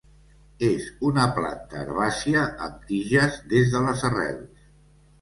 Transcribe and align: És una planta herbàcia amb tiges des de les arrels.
És 0.67 0.87
una 1.09 1.25
planta 1.35 1.79
herbàcia 1.83 2.43
amb 2.69 2.91
tiges 2.95 3.41
des 3.55 3.73
de 3.77 3.87
les 3.89 4.07
arrels. 4.15 4.69